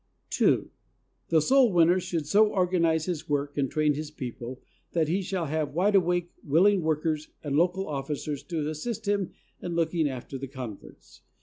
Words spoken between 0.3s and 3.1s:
n. The soul winner should so organize